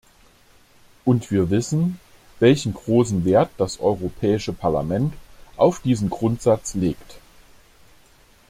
Und 1.05 1.29
wir 1.29 1.51
wissen, 1.51 1.99
welch 2.39 2.63
großen 2.73 3.23
Wert 3.23 3.51
das 3.59 3.79
Europäische 3.79 4.51
Parlament 4.51 5.13
auf 5.57 5.79
diesen 5.79 6.09
Grundsatz 6.09 6.73
legt. 6.73 7.19